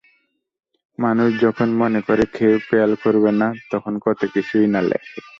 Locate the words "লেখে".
4.81-5.17